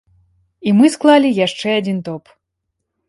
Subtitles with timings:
[0.71, 2.23] І мы склалі яшчэ адзін топ.